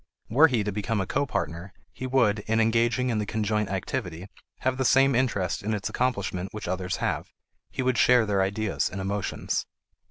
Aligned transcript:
Were 0.29 0.47
he 0.47 0.63
to 0.63 0.71
become 0.71 0.99
a 0.99 1.05
copartner, 1.05 1.73
he 1.93 2.07
would, 2.07 2.39
in 2.47 2.59
engaging 2.59 3.11
in 3.11 3.19
the 3.19 3.25
conjoint 3.27 3.69
activity, 3.69 4.25
have 4.61 4.77
the 4.77 4.83
same 4.83 5.13
interest 5.13 5.61
in 5.61 5.75
its 5.75 5.89
accomplishment 5.89 6.51
which 6.55 6.67
others 6.67 6.95
have. 6.95 7.29
He 7.69 7.83
would 7.83 7.99
share 7.99 8.25
their 8.25 8.41
ideas 8.41 8.89
and 8.89 8.99
emotions. 8.99 9.67